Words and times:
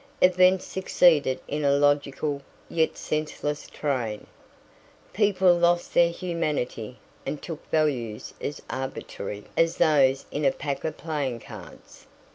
Events 0.19 0.65
succeeded 0.65 1.39
in 1.47 1.63
a 1.63 1.69
logical, 1.73 2.41
yet 2.69 2.97
senseless, 2.97 3.67
train. 3.69 4.25
People 5.13 5.53
lost 5.55 5.93
their 5.93 6.09
humanity, 6.09 6.97
and 7.23 7.39
took 7.39 7.69
values 7.69 8.33
as 8.41 8.63
arbitrary 8.67 9.43
as 9.55 9.77
those 9.77 10.25
in 10.31 10.43
a 10.43 10.51
pack 10.51 10.83
of 10.83 10.97
playing 10.97 11.39
cards. 11.41 12.07